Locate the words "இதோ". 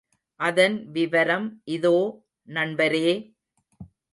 1.67-1.93